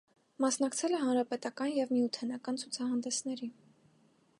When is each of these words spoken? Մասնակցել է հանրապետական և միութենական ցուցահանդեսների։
Մասնակցել 0.45 0.95
է 0.97 1.01
հանրապետական 1.01 1.71
և 1.75 1.93
միութենական 1.99 2.61
ցուցահանդեսների։ 2.63 3.53